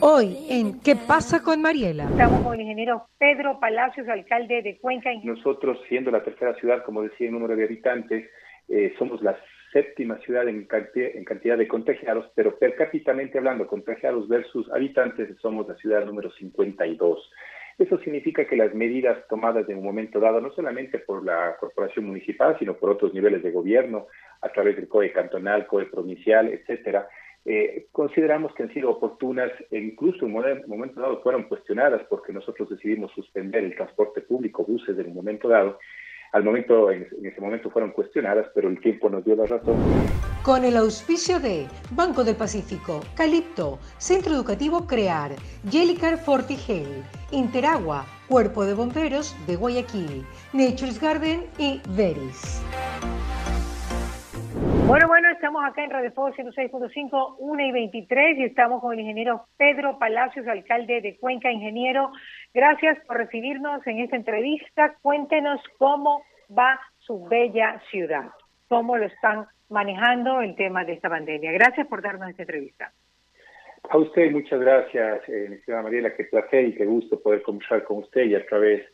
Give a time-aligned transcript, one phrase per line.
[0.00, 2.04] Hoy en ¿Qué pasa con Mariela?
[2.04, 5.10] Estamos con el ingeniero Pedro Palacios, alcalde de Cuenca.
[5.22, 8.28] Nosotros, siendo la tercera ciudad, como decía, en número de habitantes,
[8.68, 9.38] eh, somos la
[9.72, 15.28] séptima ciudad en cantidad, en cantidad de contagiados, pero per cápita hablando, contagiados versus habitantes,
[15.40, 17.30] somos la ciudad número 52.
[17.78, 22.06] Eso significa que las medidas tomadas en un momento dado, no solamente por la corporación
[22.06, 24.06] municipal, sino por otros niveles de gobierno,
[24.42, 27.08] a través del COE cantonal, COE provincial, etcétera,
[27.46, 32.32] eh, consideramos que han sido oportunas e incluso en un momento dado fueron cuestionadas porque
[32.32, 35.78] nosotros decidimos suspender el transporte público, buses en un momento dado.
[36.32, 39.76] Al momento, en, ese momento fueron cuestionadas, pero el tiempo nos dio la razón.
[40.42, 45.30] Con el auspicio de Banco del Pacífico, Calipto, Centro Educativo Crear,
[45.70, 52.60] Jellicar Fortigel, Interagua, Cuerpo de Bomberos de Guayaquil, Nature's Garden y Veris.
[55.34, 59.98] Estamos acá en Radio Fuego 106.5, 1 y 23 y estamos con el ingeniero Pedro
[59.98, 61.50] Palacios, alcalde de Cuenca.
[61.50, 62.12] Ingeniero,
[62.54, 64.94] gracias por recibirnos en esta entrevista.
[65.02, 66.22] Cuéntenos cómo
[66.56, 68.30] va su bella ciudad,
[68.68, 71.50] cómo lo están manejando el tema de esta pandemia.
[71.50, 72.92] Gracias por darnos esta entrevista.
[73.90, 77.98] A usted muchas gracias, eh, señora Mariela, qué placer y qué gusto poder conversar con
[77.98, 78.86] usted y a través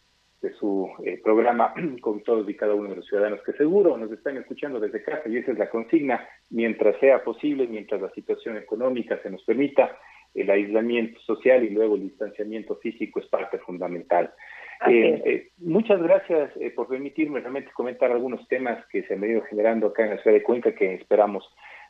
[0.43, 4.11] de su eh, programa con todos y cada uno de los ciudadanos que seguro nos
[4.11, 8.57] están escuchando desde casa y esa es la consigna, mientras sea posible, mientras la situación
[8.57, 9.97] económica se nos permita,
[10.35, 14.33] el aislamiento social y luego el distanciamiento físico es parte fundamental.
[14.89, 19.89] Eh, eh, muchas gracias por permitirme realmente comentar algunos temas que se han venido generando
[19.89, 21.45] acá en la ciudad de Cuenca que esperamos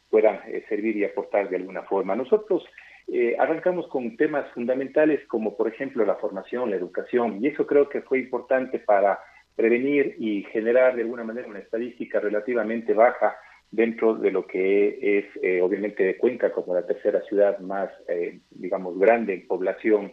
[0.09, 2.17] puedan servir y aportar de alguna forma.
[2.17, 2.65] Nosotros
[3.13, 7.89] eh, arrancamos con temas fundamentales como por ejemplo la formación, la educación, y eso creo
[7.89, 9.19] que fue importante para
[9.57, 13.37] prevenir y generar de alguna manera una estadística relativamente baja
[13.71, 18.39] dentro de lo que es eh, obviamente de Cuenca como la tercera ciudad más, eh,
[18.51, 20.13] digamos, grande en población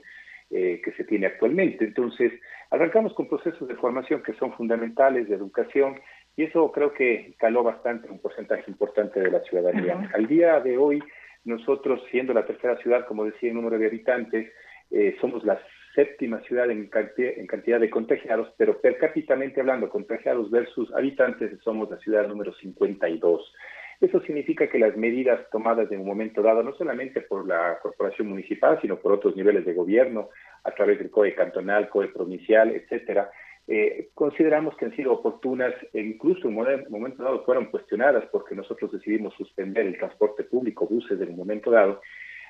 [0.50, 1.84] que se tiene actualmente.
[1.84, 2.32] Entonces,
[2.72, 6.00] arrancamos con procesos de formación que son fundamentales, de educación,
[6.38, 10.10] y eso creo que caló bastante un porcentaje importante de la ciudadanía.
[10.14, 11.04] Al día de hoy,
[11.48, 14.52] nosotros, siendo la tercera ciudad, como decía, en número de habitantes,
[14.92, 15.60] eh, somos la
[15.96, 21.98] séptima ciudad en cantidad, de contagiados, pero per cápita hablando, contagiados versus habitantes, somos la
[21.98, 23.54] ciudad número 52.
[24.00, 28.28] Eso significa que las medidas tomadas en un momento dado, no solamente por la corporación
[28.28, 30.30] municipal, sino por otros niveles de gobierno,
[30.64, 33.32] a través del COE cantonal, COE provincial, etcétera,
[33.70, 38.56] eh, consideramos que han sido oportunas e incluso en un momento dado fueron cuestionadas porque
[38.56, 42.02] nosotros decidimos suspender el transporte público, buses en un momento dado.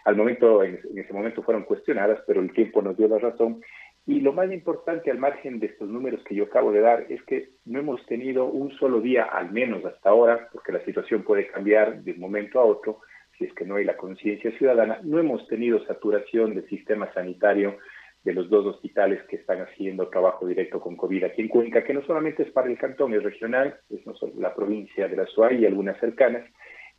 [0.06, 3.62] Al momento, en, ese momento fueron cuestionadas, pero el tiempo nos dio la razón.
[4.06, 7.22] Y lo más importante al margen de estos números que yo acabo de dar es
[7.24, 11.48] que no hemos tenido un solo día, al menos hasta ahora, porque la situación puede
[11.48, 13.02] cambiar de un momento a otro,
[13.38, 17.78] si es que no hay la conciencia ciudadana, no hemos tenido saturación del sistema sanitario
[18.28, 21.94] de los dos hospitales que están haciendo trabajo directo con COVID aquí en Cuenca, que
[21.94, 25.26] no solamente es para el cantón, es regional, es no solo la provincia de la
[25.28, 26.44] SUAY y algunas cercanas,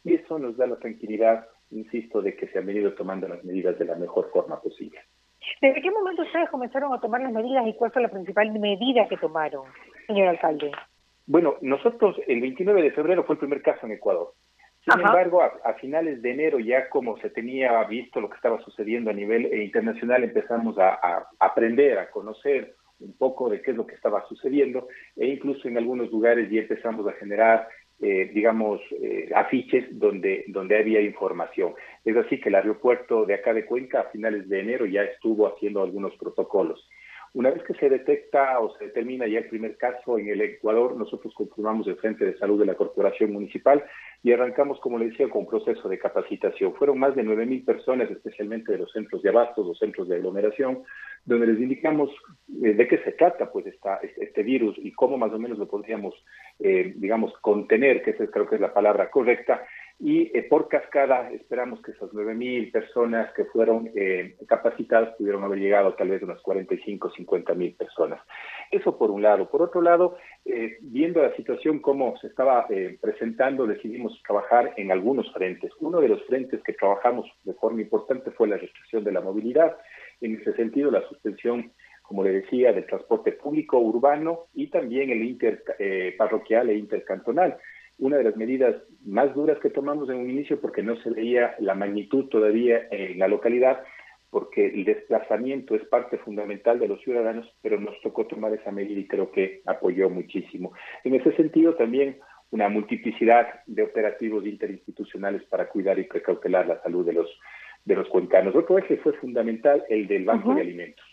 [0.05, 3.78] y eso nos da la tranquilidad, insisto, de que se han venido tomando las medidas
[3.78, 5.00] de la mejor forma posible.
[5.61, 9.06] ¿Desde qué momento ustedes comenzaron a tomar las medidas y cuál fue la principal medida
[9.06, 9.67] que tomaron,
[10.06, 10.72] señor alcalde?
[11.27, 14.33] Bueno, nosotros el 29 de febrero fue el primer caso en Ecuador.
[14.91, 19.10] Sin embargo, a, finales de enero, ya como se tenía visto lo que estaba sucediendo
[19.10, 23.87] a nivel eh, internacional, empezamos a, aprender, a conocer un poco de qué es lo
[23.87, 27.69] que estaba sucediendo e incluso en algunos lugares ya empezamos a generar,
[28.00, 31.75] eh, digamos, eh, afiches donde, donde había información.
[32.05, 35.47] Es así que el aeropuerto de acá de Cuenca a finales de enero ya estuvo
[35.47, 36.88] haciendo algunos protocolos.
[37.34, 40.97] Una vez que se detecta o se determina ya el primer caso en el Ecuador,
[40.97, 43.84] nosotros confirmamos el Frente de Salud de la Corporación Municipal
[44.23, 46.75] y arrancamos, como le decía, con un proceso de capacitación.
[46.75, 50.83] Fueron más de 9.000 personas, especialmente de los centros de abastos, los centros de aglomeración,
[51.25, 52.11] donde les indicamos
[52.62, 55.69] eh, de qué se trata pues esta, este virus y cómo más o menos lo
[55.69, 56.15] podríamos,
[56.59, 59.65] eh, digamos, contener, que esa creo que es la palabra correcta,
[60.00, 65.58] y eh, por cascada esperamos que esas 9.000 personas que fueron eh, capacitadas pudieron haber
[65.58, 68.20] llegado tal vez unas 45, 50 mil personas.
[68.70, 69.50] Eso por un lado.
[69.50, 72.69] Por otro lado, eh, viendo la situación como se estaba
[73.00, 75.73] presentando, decidimos trabajar en algunos frentes.
[75.81, 79.76] Uno de los frentes que trabajamos de forma importante fue la restricción de la movilidad.
[80.20, 85.23] En ese sentido, la suspensión como le decía, del transporte público urbano y también el
[85.25, 87.58] interparroquial e intercantonal
[87.99, 91.55] una de las medidas más duras que tomamos en un inicio porque no se veía
[91.59, 93.83] la magnitud todavía en la localidad,
[94.31, 99.00] porque el desplazamiento es parte fundamental de los ciudadanos, pero nos tocó tomar esa medida
[99.00, 100.73] y creo que apoyó muchísimo.
[101.05, 102.19] En ese sentido, también
[102.50, 107.29] una multiplicidad de operativos interinstitucionales para cuidar y precautelar la salud de los
[107.85, 108.55] de los cuencanos.
[108.55, 111.05] Otro eje fue fundamental, el del Banco de Alimentos.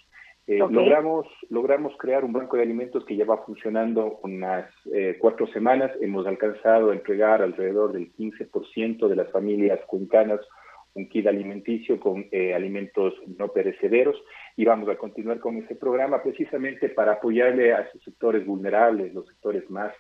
[0.48, 5.48] Eh, logramos, logramos crear un banco de alimentos que ya va funcionando unas eh, cuatro
[5.48, 5.92] semanas.
[6.02, 10.40] Hemos alcanzado a entregar alrededor del 15% de las familias cuencanas
[10.94, 14.16] un kit alimenticio con eh, alimentos no perecederos.
[14.56, 19.28] Y vamos a continuar con ese programa precisamente para apoyarle a esos sectores vulnerables, los
[19.28, 19.92] sectores más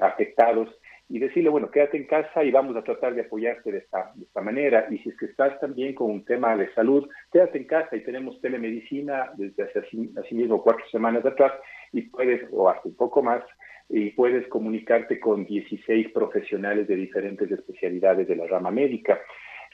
[0.00, 0.68] afectados
[1.12, 4.24] y decirle, bueno, quédate en casa y vamos a tratar de apoyarte de esta, de
[4.24, 4.86] esta manera.
[4.88, 8.02] Y si es que estás también con un tema de salud, quédate en casa y
[8.02, 11.52] tenemos telemedicina desde hace así, mismo cuatro semanas atrás
[11.92, 13.44] y puedes, o hasta un poco más,
[13.90, 19.20] y puedes comunicarte con 16 profesionales de diferentes especialidades de la rama médica.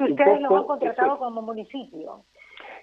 [0.00, 2.24] ¿Ustedes lo han contratado como municipio?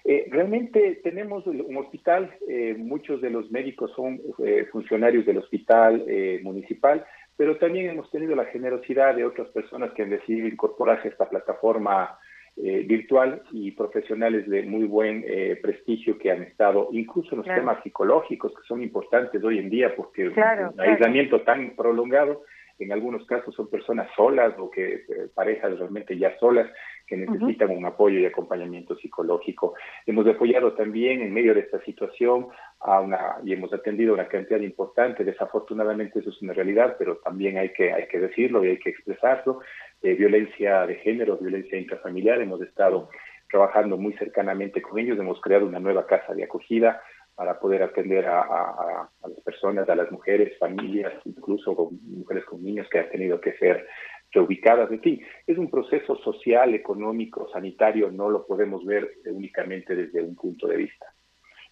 [0.08, 6.06] Eh, realmente tenemos un hospital, eh, muchos de los médicos son eh, funcionarios del hospital
[6.44, 7.04] municipal,
[7.38, 11.30] pero también hemos tenido la generosidad de otras personas que han decidido incorporarse a esta
[11.30, 12.18] plataforma
[12.58, 17.48] eh, virtual y profesionales de muy buen eh, prestigio que han estado, incluso en los
[17.48, 22.44] temas psicológicos que son importantes hoy en día porque un aislamiento tan prolongado
[22.80, 26.70] en algunos casos son personas solas o que eh, parejas realmente ya solas
[27.08, 29.76] que necesitan un apoyo y acompañamiento psicológico.
[30.06, 32.48] Hemos apoyado también en medio de esta situación
[32.80, 37.58] a una, y hemos atendido una cantidad importante, desafortunadamente eso es una realidad, pero también
[37.58, 39.62] hay que, hay que decirlo y hay que expresarlo,
[40.02, 43.10] eh, violencia de género, violencia intrafamiliar, hemos estado
[43.50, 47.02] trabajando muy cercanamente con ellos, hemos creado una nueva casa de acogida
[47.36, 52.88] para poder atender a, las personas, a las mujeres, familias, incluso con mujeres con niños
[52.90, 53.86] que han tenido que ser
[54.32, 54.90] reubicadas.
[54.92, 60.36] En fin, es un proceso social, económico, sanitario, no lo podemos ver únicamente desde un
[60.36, 61.06] punto de vista.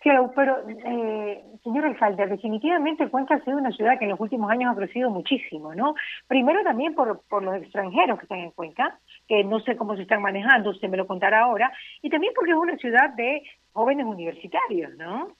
[0.03, 4.51] Claro, pero eh, señor alcalde, definitivamente Cuenca ha sido una ciudad que en los últimos
[4.51, 5.95] años ha crecido muchísimo, ¿no?
[6.27, 8.99] Primero también por, por los extranjeros que están en Cuenca,
[9.29, 11.71] que no sé cómo se están manejando, usted me lo contará ahora,
[12.01, 15.37] y también porque es una ciudad de jóvenes universitarios, ¿no?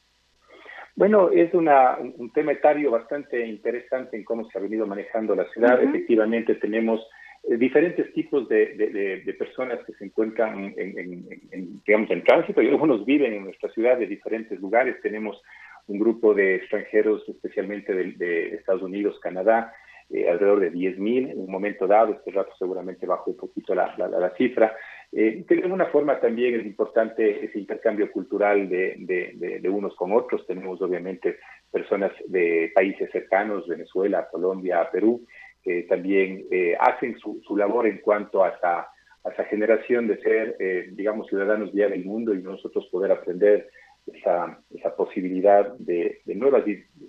[0.95, 5.50] Bueno, es una, un tema etario bastante interesante en cómo se ha venido manejando la
[5.50, 5.81] ciudad.
[5.81, 7.01] Efectivamente, tenemos
[7.50, 13.06] eh, diferentes tipos de, de, personas que se encuentran en, digamos, en tránsito y algunos
[13.06, 15.01] viven en nuestra ciudad de diferentes lugares.
[15.01, 15.42] Tenemos
[15.88, 19.74] un grupo de extranjeros, especialmente de, Estados Unidos, Canadá,
[20.12, 22.13] eh, alrededor de 10.000 en un momento dado.
[22.13, 24.75] Este rato seguramente bajó un poquito la, la, la cifra.
[25.15, 30.12] Eh, de alguna forma también es importante ese intercambio cultural de, de, de, unos con
[30.12, 30.45] otros.
[30.48, 31.38] Tenemos obviamente
[31.71, 35.24] personas de países cercanos, Venezuela, Colombia, Perú,
[35.62, 40.18] que también eh, hacen su, su, labor en cuanto a esa, a esa generación de
[40.18, 43.69] ser, eh, digamos, ciudadanos ya del mundo y nosotros poder aprender
[44.07, 46.63] esa, esa posibilidad de, de nuevas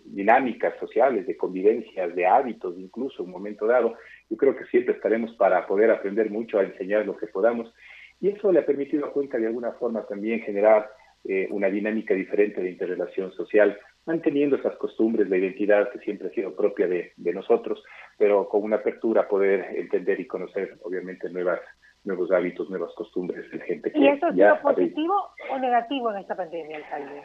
[0.05, 3.95] dinámicas sociales, de convivencias, de hábitos, incluso en un momento dado.
[4.29, 7.73] Yo creo que siempre estaremos para poder aprender mucho, a enseñar lo que podamos
[8.25, 10.89] y eso le ha permitido a Cuenca de alguna forma también generar
[11.25, 16.31] eh, una dinámica diferente de interrelación social, manteniendo esas costumbres de identidad que siempre ha
[16.31, 17.85] sido propia de, nosotros,
[18.17, 21.61] pero con una apertura a poder entender y conocer, obviamente, nuevas
[22.05, 25.15] nuevos hábitos, nuevas costumbres de gente que ¿Y eso ha sido positivo
[25.51, 27.23] o negativo en esta pandemia, alcalde?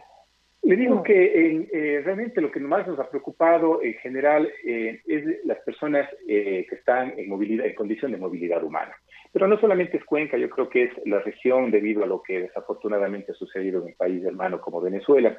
[0.64, 5.46] Le digo que eh, realmente lo que más nos ha preocupado en general eh, es
[5.46, 8.94] las personas que están en movilidad, en condición de movilidad humana.
[9.32, 12.42] Pero no solamente es Cuenca, yo creo que es la región debido a lo que
[12.42, 15.38] desafortunadamente ha sucedido en un país hermano como Venezuela.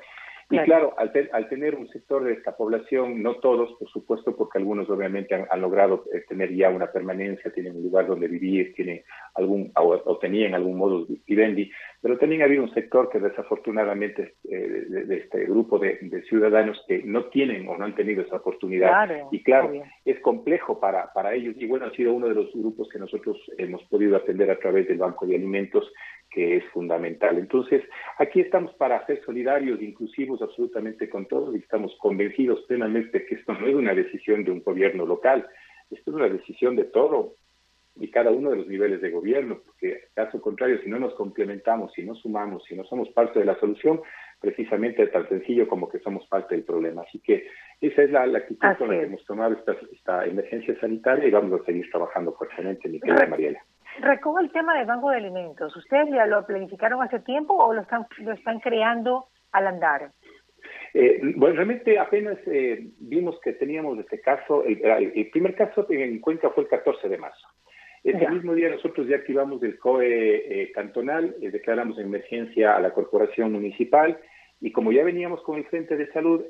[0.50, 1.12] Y claro, al,
[1.48, 6.04] tener un sector de esta población, no todos, por supuesto, porque algunos obviamente han, logrado
[6.12, 9.02] eh, tener ya una permanencia, tienen un lugar donde vivir, tienen
[9.34, 11.70] algún, o, tenían algún modo vivendi,
[12.02, 17.02] pero también ha habido un sector que desafortunadamente eh, de, este grupo de, ciudadanos que
[17.04, 19.08] no tienen o no han tenido esa oportunidad.
[19.30, 19.70] y claro,
[20.04, 21.54] es complejo para, para ellos.
[21.58, 24.88] Y bueno, ha sido uno de los grupos que nosotros hemos podido atender a través
[24.88, 25.92] del Banco de Alimentos
[26.30, 27.38] que es fundamental.
[27.38, 27.82] Entonces,
[28.18, 33.52] aquí estamos para ser solidarios, inclusivos absolutamente con todos y estamos convencidos plenamente que esto
[33.54, 35.46] no es una decisión de un gobierno local,
[35.90, 37.34] esto es una decisión de todo
[37.96, 41.92] y cada uno de los niveles de gobierno, porque caso contrario, si no nos complementamos,
[41.92, 44.00] si no sumamos, si no somos parte de la solución,
[44.40, 47.02] precisamente es tan sencillo como que somos parte del problema.
[47.02, 47.46] Así que
[47.80, 51.60] esa es la, actitud con la que hemos tomado esta, esta, emergencia sanitaria y vamos
[51.60, 53.60] a seguir trabajando fuertemente, mi querida Mariela.
[53.98, 55.74] Recojo el tema del banco de alimentos.
[55.76, 60.12] ¿Ustedes ya lo planificaron hace tiempo o lo están, lo están creando al andar?
[60.94, 66.50] Eh, bueno, realmente apenas eh, vimos que teníamos este caso, el, primer caso en Cuenca
[66.50, 67.48] fue el 14 de marzo.
[68.02, 73.52] Ese mismo día nosotros ya activamos el COE eh, cantonal, declaramos emergencia a la corporación
[73.52, 74.18] municipal
[74.58, 76.42] y como ya veníamos con el Frente de Salud,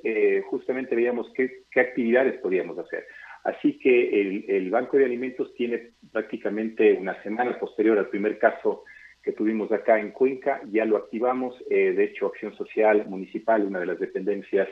[0.49, 3.05] justamente veíamos qué, qué actividades podíamos hacer.
[3.45, 8.85] Así que el, Banco de Alimentos tiene prácticamente una semana posterior al primer caso
[9.23, 13.81] que tuvimos acá en Cuenca, ya lo activamos, eh, de hecho Acción Social Municipal, una
[13.81, 14.69] de las dependencias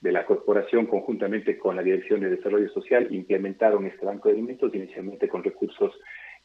[0.00, 4.74] de la corporación, conjuntamente con la Dirección de Desarrollo Social, implementaron este banco de alimentos,
[4.74, 5.92] inicialmente con recursos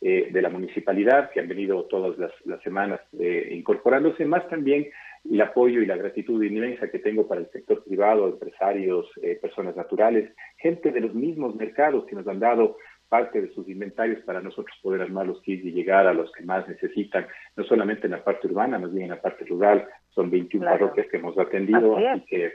[0.01, 4.87] eh, de la municipalidad, que han venido todas las, semanas eh, incorporándose, más también
[5.29, 9.09] el apoyo y la gratitud inmensa que tengo para el sector privado, empresarios,
[9.41, 12.77] personas naturales, gente de los mismos mercados que nos han dado
[13.09, 16.43] parte de sus inventarios para nosotros poder armar los kits y llegar a los que
[16.43, 19.87] más necesitan, no solamente en la parte urbana, más bien en la parte rural.
[20.09, 22.51] Son 21 parroquias que hemos atendido, así, que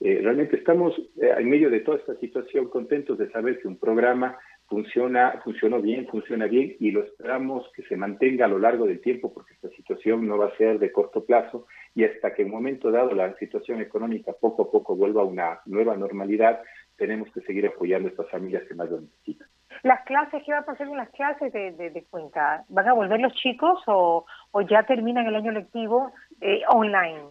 [0.00, 3.78] eh, realmente estamos eh, en medio de toda esta situación contentos de saber que un
[3.78, 8.86] programa funciona, funcionó bien, funciona bien y lo esperamos que se mantenga a lo largo
[8.86, 12.42] del tiempo porque esta situación no va a ser de corto plazo y hasta que
[12.42, 16.60] en un momento dado la situación económica poco a poco vuelva a una nueva normalidad,
[16.96, 19.48] tenemos que seguir apoyando a estas familias que más lo necesitan.
[19.82, 22.64] Las clases, ¿qué va a pasar con las clases de, de, Cuenca?
[22.68, 27.30] ¿Van a volver los chicos o, o ya terminan el año lectivo eh, online?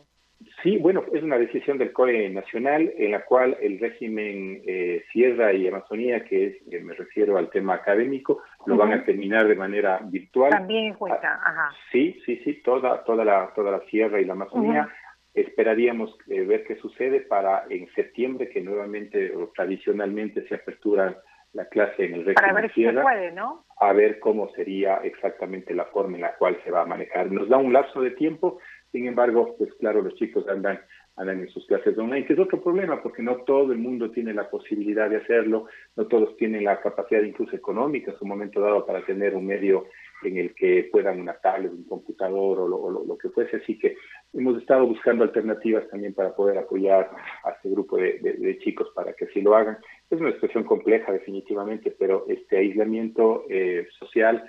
[0.64, 5.52] Sí, bueno, es una decisión del COE nacional en la cual el régimen eh, Sierra
[5.52, 9.56] y Amazonía, que es, eh, me refiero al tema académico, lo van a terminar de
[9.56, 10.52] manera virtual.
[10.52, 11.76] También en Cuenca, ah, ajá.
[11.92, 14.90] Sí, sí, sí, toda, toda, la, toda la Sierra y la Amazonía.
[15.34, 21.16] Esperaríamos ver qué sucede para en septiembre, que nuevamente o tradicionalmente se aperturan
[21.54, 23.66] la clase en el régimen Para ver si se puede, ¿no?
[23.80, 27.32] A ver cómo sería exactamente la forma en la cual se va a manejar.
[27.32, 28.60] Nos da un lapso de tiempo,
[28.92, 30.80] sin embargo, pues claro, los chicos andan
[31.20, 34.34] andan en sus clases online, que es otro problema, porque no todo el mundo tiene
[34.34, 35.66] la posibilidad de hacerlo,
[35.98, 39.88] no todos tienen la capacidad incluso económica en su momento dado para tener un medio
[40.24, 43.58] en el que puedan una tablet, un computador o lo, que fuese.
[43.58, 43.98] Así que
[44.34, 47.12] hemos estado buscando alternativas también para poder apoyar
[47.44, 49.78] a este grupo de, chicos para que así lo hagan.
[50.10, 54.42] Es una situación compleja definitivamente, pero este aislamiento eh, social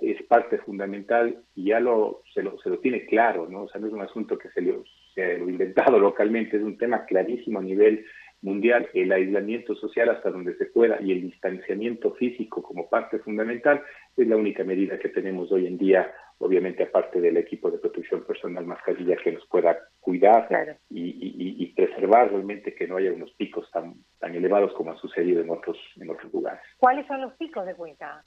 [0.00, 3.62] es parte fundamental y ya lo se, lo se lo tiene claro, ¿no?
[3.62, 6.78] O sea, no es un asunto que se lo, se lo inventado localmente, es un
[6.78, 8.04] tema clarísimo a nivel
[8.42, 13.82] mundial, el aislamiento social hasta donde se pueda y el distanciamiento físico como parte fundamental
[14.16, 18.24] es la única medida que tenemos hoy en día, obviamente aparte del equipo de protección
[18.24, 23.70] personal mascarilla que nos pueda cuidar y, y, preservar realmente que no haya unos picos
[23.70, 26.62] tan, tan elevados como ha sucedido en otros, en otros lugares.
[26.78, 28.24] ¿Cuáles son los picos de cuenta?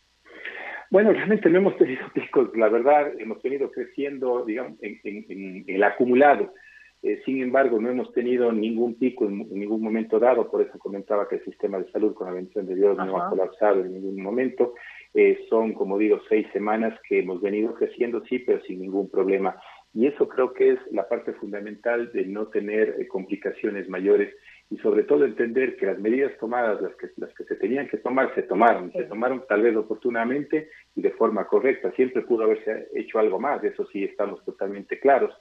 [0.92, 6.54] Bueno, realmente no hemos tenido picos, la verdad, hemos tenido creciendo, digamos, en, el acumulado.
[7.02, 11.30] Eh, sin embargo, no hemos tenido ningún pico en, ningún momento dado, por eso comentaba
[11.30, 14.22] que el sistema de salud con la bendición de Dios no ha colapsado en ningún
[14.22, 14.74] momento.
[15.14, 19.56] Eh, son, como digo, seis semanas que hemos venido creciendo, sí, pero sin ningún problema.
[19.94, 24.36] Y eso creo que es la parte fundamental de no tener eh, complicaciones mayores
[24.72, 27.98] y sobre todo entender que las medidas tomadas, las que, las que se tenían que
[27.98, 31.92] tomar, se tomaron, se tomaron tal vez oportunamente y de forma correcta.
[31.94, 35.36] Siempre pudo haberse hecho algo más, de eso sí estamos totalmente claros.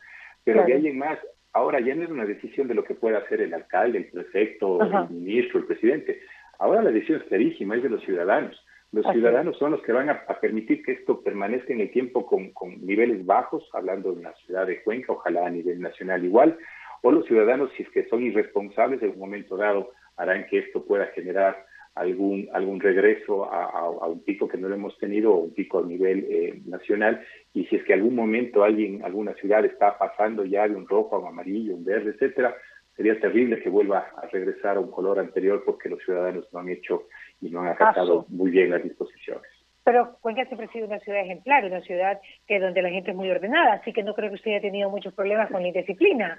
[0.44, 1.18] Pero de ahí en más,
[1.52, 4.80] ahora ya no es una decisión de lo que pueda hacer el alcalde, el prefecto,
[4.80, 6.20] el ministro, el presidente.
[6.58, 8.64] Ahora la decisión es clarísima, es de los ciudadanos.
[8.90, 12.52] Los ciudadanos son los que van a, permitir que esto permanezca en el tiempo con,
[12.52, 16.56] con niveles bajos, hablando de una ciudad de Cuenca, ojalá a nivel nacional igual,
[17.02, 20.84] o los ciudadanos, si es que son irresponsables en un momento dado, harán que esto
[20.84, 21.64] pueda generar
[21.94, 25.86] algún, algún regreso a, un pico que no lo hemos tenido o un pico a
[25.86, 27.20] nivel eh, nacional.
[27.54, 31.16] Y si es que algún momento alguien, alguna ciudad está pasando ya de un rojo
[31.16, 32.54] a un amarillo, un verde, etcétera,
[32.96, 36.68] sería terrible que vuelva a regresar a un color anterior porque los ciudadanos no han
[36.68, 37.04] hecho
[37.40, 39.48] y no han acatado muy bien las disposiciones.
[39.84, 43.16] Pero Cuenca siempre ha sido una ciudad ejemplar, una ciudad que donde la gente es
[43.16, 46.38] muy ordenada, así que no creo que usted haya tenido muchos problemas con la indisciplina.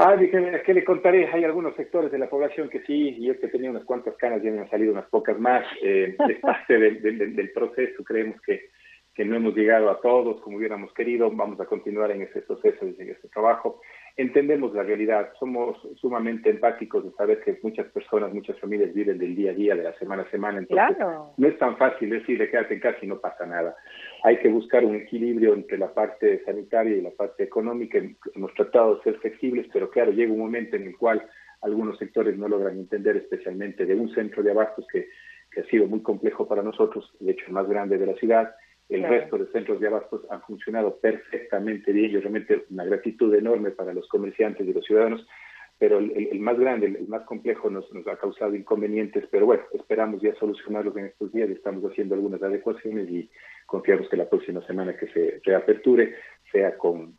[0.00, 3.38] Ah, dije, que le contaré, hay algunos sectores de la población que sí, y es
[3.40, 6.78] que tenía unas cuantas canas, ya me han salido unas pocas más, eh, es parte
[6.78, 8.70] del, proceso, creemos que,
[9.12, 12.86] que no hemos llegado a todos como hubiéramos querido, vamos a continuar en ese proceso
[12.86, 13.80] y en ese trabajo
[14.18, 19.36] entendemos la realidad, somos sumamente empáticos de saber que muchas personas, muchas familias viven del
[19.36, 20.96] día a día, de la semana a semana, entonces
[21.36, 23.76] no es tan fácil decirle quédate en casa y no pasa nada.
[24.24, 27.98] Hay que buscar un equilibrio entre la parte sanitaria y la parte económica.
[28.34, 31.24] Hemos tratado de ser flexibles, pero claro, llega un momento en el cual
[31.62, 35.08] algunos sectores no logran entender, especialmente de un centro de abastos que,
[35.52, 38.52] que ha sido muy complejo para nosotros, de hecho el más grande de la ciudad,
[38.88, 42.10] el resto de centros de abastos han funcionado perfectamente bien.
[42.10, 45.26] Yo realmente una gratitud enorme para los comerciantes y los ciudadanos,
[45.78, 50.20] pero el, más grande, el, más complejo nos, nos, ha causado inconvenientes, pero bueno, esperamos
[50.20, 51.50] ya solucionarlos en estos días.
[51.50, 53.30] Estamos haciendo algunas adecuaciones y
[53.66, 56.14] confiamos que la próxima semana que se reaperture
[56.50, 57.16] sea con,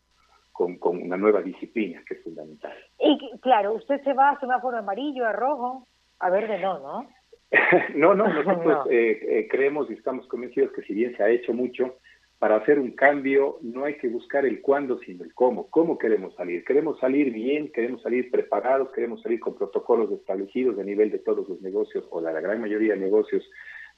[0.51, 2.73] con, con una nueva disciplina, que es fundamental.
[2.99, 5.87] Y claro, usted se va a semáforo amarillo, a rojo,
[6.19, 7.18] a verde no, ¿no?
[7.95, 11.53] no, no, nosotros eh, eh, creemos y estamos convencidos que si bien se ha hecho
[11.53, 11.97] mucho,
[12.39, 15.69] para hacer un cambio no hay que buscar el cuándo, sino el cómo.
[15.69, 16.63] ¿Cómo queremos salir?
[16.63, 21.49] Queremos salir bien, queremos salir preparados, queremos salir con protocolos establecidos a nivel de todos
[21.49, 23.43] los negocios o de la gran mayoría de negocios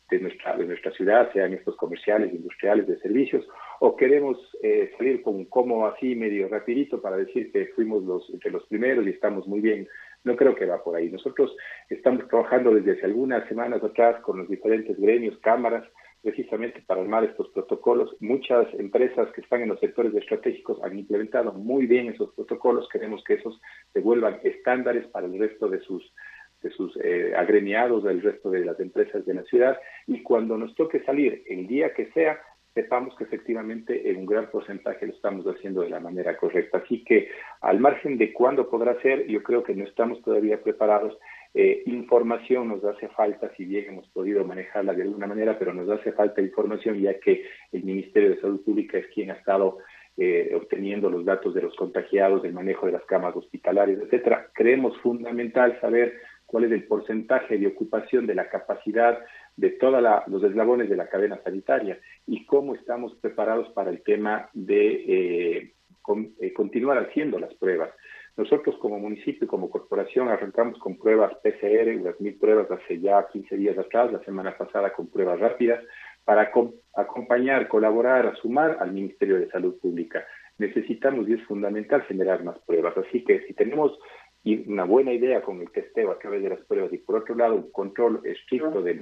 [0.10, 3.48] de nuestra, de nuestra ciudad, sean estos comerciales, industriales, de servicios,
[3.80, 8.30] o queremos eh, salir con un cómo así medio rapidito para decir que fuimos los,
[8.30, 9.88] entre los primeros y estamos muy bien.
[10.24, 11.10] No creo que va por ahí.
[11.10, 11.56] Nosotros
[11.90, 15.84] estamos trabajando desde hace algunas semanas atrás con los diferentes gremios, cámaras,
[16.22, 18.16] precisamente para armar estos protocolos.
[18.20, 22.88] Muchas empresas que están en los sectores estratégicos han implementado muy bien esos protocolos.
[22.90, 23.60] Queremos que esos
[23.94, 26.14] se vuelvan estándares para el resto de sus
[26.62, 30.76] de sus eh, agremiados, del resto de las empresas de la ciudad, y cuando nos
[30.76, 32.40] toque salir, el día que sea,
[32.74, 36.80] sepamos que efectivamente en un gran porcentaje lo estamos haciendo de la manera correcta.
[36.80, 37.30] Así que
[37.62, 41.18] al margen de cuándo podrá ser, yo creo que no estamos todavía preparados
[41.54, 45.90] eh, información nos hace falta, si bien hemos podido manejarla de alguna manera, pero nos
[45.90, 49.80] hace falta información ya que el Ministerio de Salud Pública es quien ha estado
[50.16, 54.48] eh, obteniendo los datos de los contagiados, del manejo de las camas hospitalarias, etcétera.
[54.54, 56.14] Creemos fundamental saber
[56.46, 59.20] cuál es el porcentaje de ocupación de la capacidad
[59.62, 64.50] de todos los eslabones de la cadena sanitaria y cómo estamos preparados para el tema
[64.54, 67.92] de eh, continuar haciendo las pruebas.
[68.36, 73.28] Nosotros como municipio y como corporación arrancamos con pruebas PCR, unas mil pruebas hace ya
[73.32, 75.84] 15 días atrás, la semana pasada con pruebas rápidas,
[76.26, 76.52] para
[76.96, 80.26] acompañar, colaborar, sumar al Ministerio de Salud Pública.
[80.58, 82.98] Necesitamos y es fundamental generar más pruebas.
[82.98, 84.00] Así que si tenemos
[84.44, 87.56] una buena idea con el testeo a través de las pruebas y por otro lado
[87.56, 89.00] un control estricto de,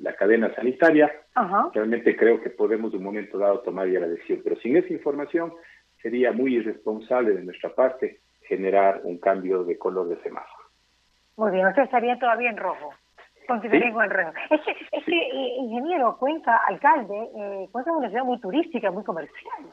[0.00, 1.12] la cadena sanitaria,
[1.74, 4.40] realmente creo que podemos de un momento dado tomar ya la decisión.
[4.42, 5.52] Pero sin esa información
[6.00, 10.64] sería muy irresponsable de nuestra parte generar un cambio de color de semáforo.
[11.36, 12.90] Muy bien, usted estaría todavía en rojo.
[13.46, 14.32] Con el rojo.
[14.50, 18.90] Es que, es que eh, ingeniero, Cuenca, alcalde, eh, Cuenca es una ciudad muy turística,
[18.90, 19.64] muy comercial.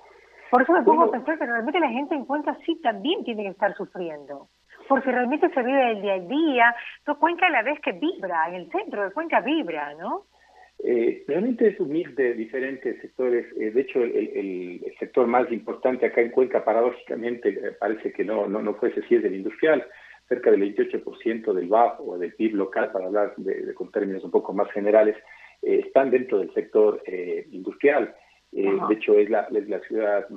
[0.49, 3.43] Por eso me pongo a pensar que realmente la gente en Cuenca sí también tiene
[3.43, 4.47] que estar sufriendo.
[4.87, 6.75] Porque realmente se vive el día a día.
[6.99, 10.25] Entonces, Cuenca a la vez que vibra, en el centro de Cuenca vibra, ¿no?
[10.83, 13.45] Eh, realmente es un mix de diferentes sectores.
[13.57, 18.47] Eh, de hecho, el, sector más importante acá en Cuenca, paradójicamente, eh, parece que no,
[18.47, 19.85] no, no fuese si es el industrial.
[20.27, 24.31] Cerca del 28% del BAF o del PIB local, para hablar de, con términos un
[24.31, 25.15] poco más generales,
[25.61, 27.01] están dentro del sector
[27.51, 28.15] industrial.
[28.51, 30.27] de hecho, es la, es la ciudad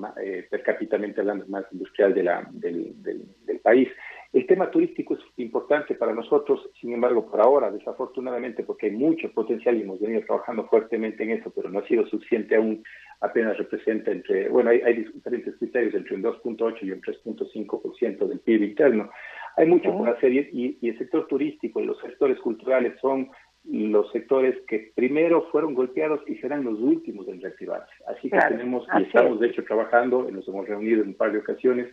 [0.51, 3.89] per cápita hablando más industrial de la, del, del, del país.
[4.31, 9.33] El tema turístico es importante para nosotros, sin embargo, por ahora, desafortunadamente, porque hay mucho
[9.33, 12.85] potencial y hemos venido trabajando fuertemente en eso, pero no ha sido suficiente aún,
[13.21, 18.65] apenas representa entre, bueno, hay, diferentes criterios, entre un 2.8 y un 3.5% del PIB
[18.65, 19.11] interno.
[19.57, 23.31] Hay mucho por hacer y, y el sector turístico y los sectores culturales son
[23.65, 27.93] los sectores que primero fueron golpeados y serán los últimos en reactivarse.
[28.07, 31.39] Así que tenemos, y estamos de hecho trabajando, nos hemos reunido en un par de
[31.39, 31.89] ocasiones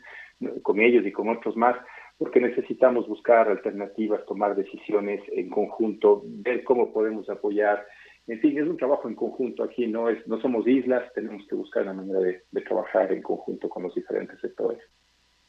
[0.61, 1.75] con ellos y con otros más,
[2.17, 7.85] porque necesitamos buscar alternativas, tomar decisiones en conjunto, ver cómo podemos apoyar.
[8.27, 11.55] En fin, es un trabajo en conjunto aquí, no es no somos islas, tenemos que
[11.55, 14.79] buscar una manera de, trabajar en conjunto con los diferentes sectores.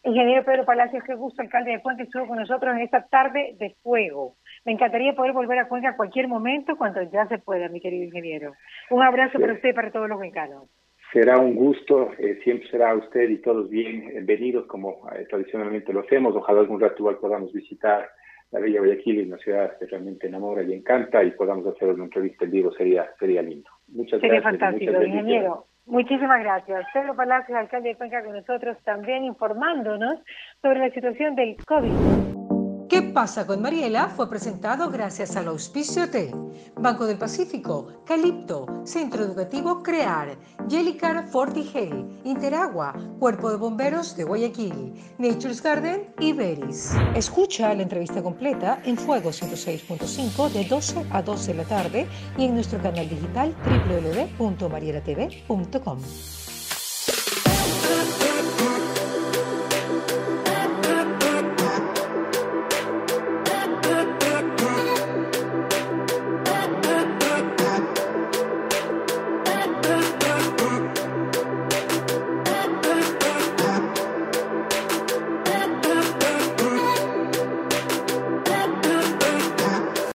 [0.02, 3.74] Ingeniero Pedro Palacios, qué gusto, alcalde de Cuenca, estuvo con nosotros en esta tarde de
[3.82, 4.36] fuego.
[4.64, 8.04] Me encantaría poder volver a Cuenca a cualquier momento cuando ya se pueda, mi querido
[8.04, 8.52] ingeniero.
[8.90, 10.68] Un abrazo para usted y para todos los mexicanos.
[11.12, 16.34] Será un gusto, eh, siempre será usted y todos bienvenidos como eh, tradicionalmente lo hacemos.
[16.34, 18.08] Ojalá algún rato igual podamos visitar
[18.50, 22.44] la bella Guayaquil, una ciudad que realmente enamora y encanta y podamos hacer una entrevista
[22.44, 23.70] en vivo, sería, sería lindo.
[23.88, 25.66] Muchas sería fantástico, ingeniero.
[25.86, 26.84] Muchísimas gracias.
[26.92, 30.20] Pedro Palacios, alcalde de Cuenca, con nosotros también informándonos
[30.60, 32.45] sobre la situación del COVID.
[33.16, 34.08] ¿Qué pasa con Mariela?
[34.10, 36.34] Fue presentado gracias al auspicio de
[36.74, 40.36] Banco del Pacífico, Calipto, Centro Educativo Crear,
[40.68, 46.92] Jellicar Fortigel, Interagua, Cuerpo de Bomberos de Guayaquil, Nature's Garden y Beris.
[47.14, 52.44] Escucha la entrevista completa en Fuego 106.5 de 12 a 12 de la tarde y
[52.44, 53.56] en nuestro canal digital
[54.38, 55.98] www.marielatv.com.